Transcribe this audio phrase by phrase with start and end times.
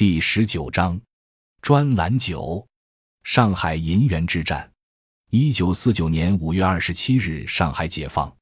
[0.00, 0.98] 第十九章，
[1.60, 2.66] 专栏九，
[3.22, 4.72] 上海银元之战。
[5.28, 8.34] 一九四九年五月二十七日，上海解放。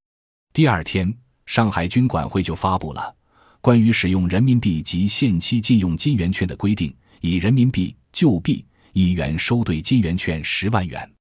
[0.53, 1.13] 第二天，
[1.47, 3.13] 上海军管会就发布了
[3.61, 11.13] 关于使用人民币及限期禁用金圆券的规定，以人民币旧币一元收兑金圆券十万元。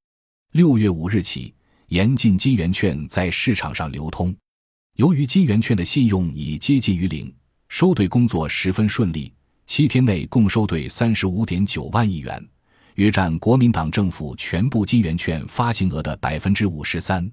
[0.51, 1.51] 六月五日起，
[1.87, 4.37] 严禁金圆券在市场上流通。
[4.97, 7.33] 由于金圆券的信用已接近于零。
[7.69, 9.33] 收兑工作十分顺利，
[9.67, 12.43] 七天内共收兑三十五点九万亿元，
[12.95, 17.29] 约占国民党政府全部金圆券发行额的百分之五十三。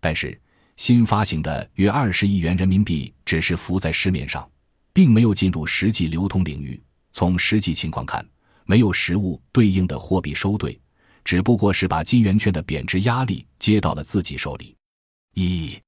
[0.00, 0.40] 但是，
[0.76, 4.50] 新发行的约二十亿元人民币只是浮在市面上，
[4.94, 6.82] 并没有进入实际流通领域。
[7.12, 8.26] 从实际情况看，
[8.64, 10.80] 没有实物对应的货币收兑，
[11.24, 14.74] 只不过是把金圆券的贬值压力接到了自己手里。
[15.34, 15.78] 一，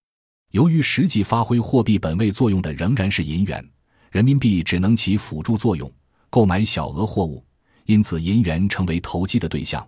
[0.51, 3.67] 由于实际发挥货币本位作用的仍然是银元。
[4.11, 5.91] 人民币只能起辅助作用，
[6.31, 7.45] 购买小额货物，
[7.85, 9.87] 因此银元成为投机的对象。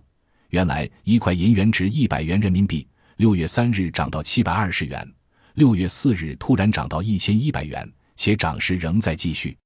[0.49, 5.11] 原来一块银元值一百元人民币，六月三日涨到七百二十元，
[5.55, 9.57] 六月四日突然涨到一千一百元，且涨势仍在继续。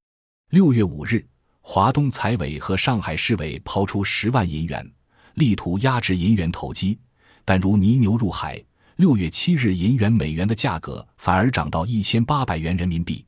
[0.51, 1.25] 六月五日，
[1.61, 4.89] 华东财委和上海市委抛出十万银元，
[5.33, 6.97] 力图压制银元投机，
[7.43, 8.63] 但如泥牛入海。
[8.97, 13.25] 六月七日，银元美元的价格反而涨到一千八百元人民币。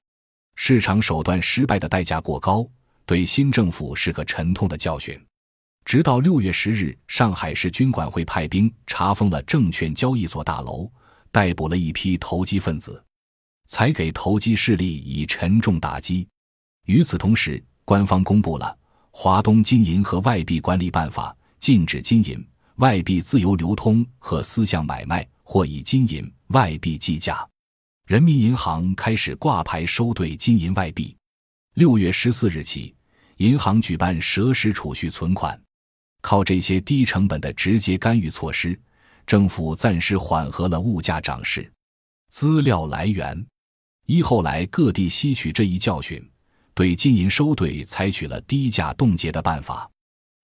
[0.59, 2.67] 市场手段失败的代价过高，
[3.05, 5.17] 对新政府是个沉痛的教训。
[5.86, 10.91] 直到六月十日，上海市军管会派兵查封了证券交易所大楼，
[11.31, 13.02] 逮捕了一批投机分子，
[13.67, 16.27] 才给投机势力以沉重打击。
[16.88, 18.75] 与此同时，官方公布了
[19.11, 22.45] 《华东金银和外币管理办法》，禁止金银、
[22.77, 27.47] 外币自由流通和私下买卖，或以金银、外币计价。
[28.08, 31.13] 人民银行开始挂牌收兑金银外币。
[31.73, 32.95] 六月十四日起，
[33.36, 35.61] 银行举办蛇食储蓄存款。
[36.22, 38.80] 靠这些低成本的直接干预措施，
[39.25, 41.69] 政府暂时缓和了物价涨势。
[42.30, 43.45] 资料来源：
[44.05, 46.26] 一后来各地吸取这一教训，
[46.73, 49.92] 对金银收兑采取了低价冻结的办法。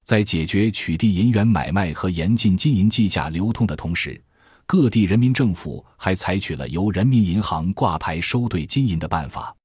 [0.04, 4.22] 在解决取缔银元买卖和严禁金银计价流通的同时。
[4.66, 9.56] 各地人民政府还采取了由人民银行挂牌收兑金银的办法。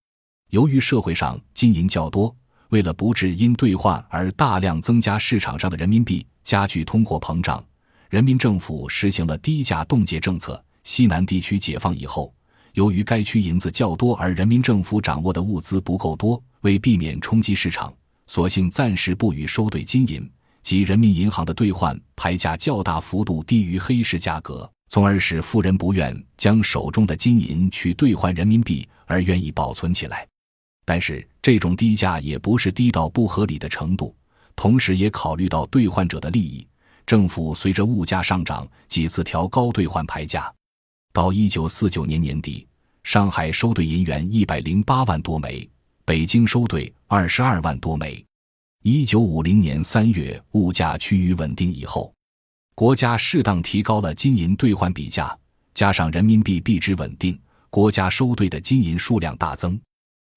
[0.50, 2.34] 由于社会上金银较多，
[2.70, 7.64] 为了不致因兑换而大量增加市场上的人民币，加剧通货膨胀，
[8.10, 10.62] 人民政府实行了低价冻结政策。
[10.84, 12.32] 西南地区解放以后，
[12.72, 17.92] 由于该区银子较多，而人民政府掌握的物资不够多，为避免冲击市场，
[18.26, 20.30] 索性暂时不予收兑金银，
[20.62, 24.70] 即人民银行的兑换牌价较大幅度低于黑市价格。
[24.88, 30.26] 从而使富人不愿将手中的金银去兑换人民币，而愿意保存起来。
[30.84, 34.16] 但是这种低价也不是低到不合理的程度，
[34.56, 36.66] 同时也考虑到兑换者的利益。
[37.06, 40.52] 政府随着物价上涨，几次调高兑换牌价。
[41.12, 42.66] 到一九四九年年底，
[43.04, 45.68] 上海收兑银元一百零八万多枚，
[46.04, 48.24] 北京收兑二十二万多枚。
[48.82, 52.12] 一九五零年三月，物价趋于稳定以后。
[52.78, 55.36] 国家适当提高了金银兑换比价，
[55.74, 57.36] 加上人民币币值稳定，
[57.70, 59.76] 国家收兑的金银数量大增。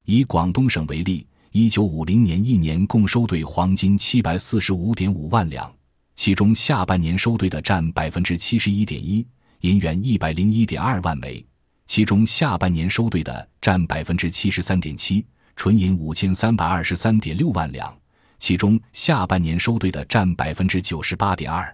[0.06, 5.72] 以广东省为例，一九五零年一年共收兑黄金七百四十五点五万两，
[6.16, 9.24] 其中下半年收兑的占百分之七十一点一；
[9.60, 11.46] 银元一百零一点二万枚，
[11.86, 15.24] 其中下半年收兑的占百分之七十三点七；
[15.56, 17.96] 纯银五千三百二十三点六万两，
[18.40, 21.72] 其中下半年收兑的占百分之九十八点二。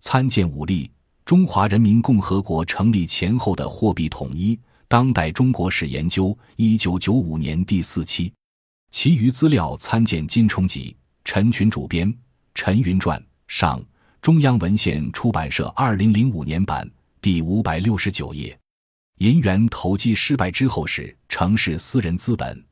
[0.00, 0.90] 参见武力
[1.24, 8.32] 中华人民共和国成立前后的货币统一，当代中国史研究，一九九五年第四期。
[8.90, 12.10] 其余资料参见金冲集，陈群主编，
[12.54, 13.84] 《陈云传》上，
[14.22, 18.58] 中央文献出版社二零零五年版第五百六十九页。
[19.18, 22.64] 银元投机失败之后，是城市私人资本，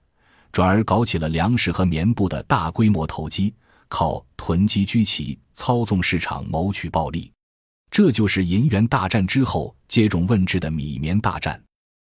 [0.52, 3.52] 转而搞起了粮食和棉布的大规模投机。
[3.98, 7.32] 靠囤积居奇、操纵市场谋取暴利，
[7.90, 11.58] 这就是银元大战之后接踵问至的米棉大战。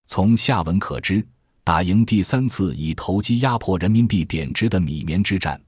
[0.06, 1.26] 从下文可知，
[1.64, 5.58] 打赢第三次以投机压迫人民币贬值的米棉之战，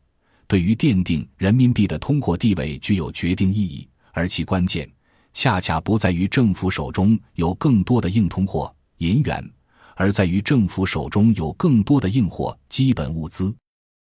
[0.47, 3.89] 对于奠定人民币的通货地位具有决定意义。
[4.13, 4.87] 而其关键，
[5.33, 9.51] 恰恰不在于政府手中有更多的硬通货银元，
[9.97, 13.51] 而在于政府手中有更多的硬货基本物资。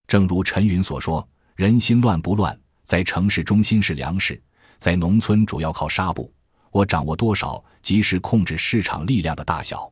[0.07, 1.27] 正如陈云所说。
[1.57, 4.41] 人心乱不乱，在城市中心是粮食，
[4.79, 6.33] 在农村主要靠纱布。
[6.73, 9.89] 我掌握多少，及时控制市场力量的大小。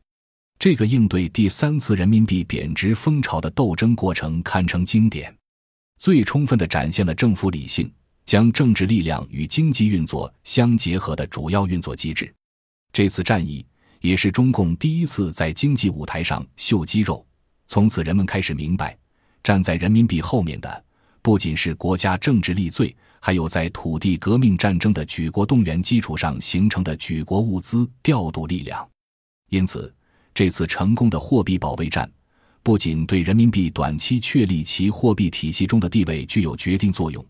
[0.59, 5.33] 这个应对第三次人民币贬值风潮的斗争过程堪称经典。
[5.97, 7.89] 最充分地展现了政府理性
[8.25, 12.33] 将政治力量与经济运作相结合的主要运作机制。
[12.91, 13.65] 这次战役
[14.01, 17.25] 也是中共第一次在经济舞台上秀肌肉。
[17.67, 18.97] 从此，人们开始明白，
[19.41, 20.83] 站在人民币后面的
[21.23, 28.85] 不仅是国家政治力最，还有在土地革命战争的举国动员基础上形成的举国物资调度力量。
[29.49, 29.91] 因此，
[30.33, 32.11] 这次成功的货币保卫战，
[32.61, 37.25] 不仅对人民币短期确立其货币体系中的地位具有决定作用，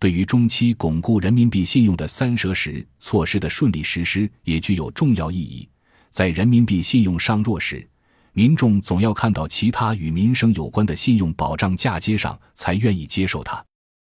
[0.00, 5.68] 对于中期巩固人民币信用的“三蛇石”措施的顺利实施也具有重要意义。
[6.10, 7.88] 在人民币信用上弱时，
[8.36, 13.64] 民众总要看到其他与民生有关的信用保障嫁接上，才愿意接受它。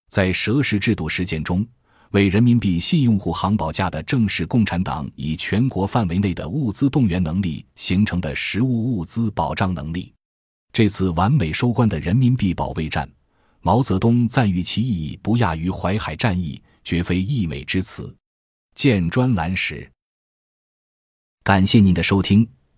[0.09, 1.67] 在蛇食制度实践中，
[2.11, 10.13] 为人民币信用户行保价的正是共产党以全国范围内的物资动员能力形成的实物物资保障能力。
[10.71, 13.11] 这次完美收官的人民币保卫战，
[13.59, 18.15] 毛泽东赞誉其意义不亚于淮海战役，绝非溢美之词。
[18.73, 19.91] 见专栏时。
[21.43, 22.47] 感谢您的收听。